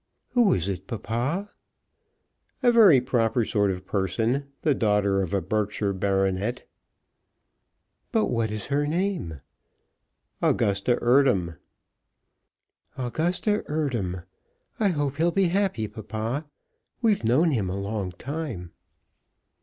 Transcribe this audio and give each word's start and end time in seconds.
"Who 0.31 0.51
is 0.53 0.67
it, 0.67 0.87
papa?" 0.87 1.51
"A 2.63 2.71
very 2.71 2.99
proper 2.99 3.45
sort 3.45 3.69
of 3.69 3.85
person, 3.85 4.45
the 4.63 4.73
daughter 4.73 5.21
of 5.21 5.31
a 5.31 5.41
Berkshire 5.43 5.93
baronet." 5.93 6.67
"But 8.11 8.25
what 8.25 8.49
is 8.49 8.65
her 8.73 8.87
name?" 8.87 9.41
"Augusta 10.41 10.97
Eardham." 11.03 11.57
"Augusta 12.97 13.63
Eardham. 13.69 14.23
I 14.79 14.87
hope 14.87 15.17
he'll 15.17 15.29
be 15.29 15.49
happy, 15.49 15.87
papa. 15.87 16.45
We've 17.03 17.23
known 17.23 17.51
him 17.51 17.69
a 17.69 17.77
long 17.77 18.11
time." 18.13 18.71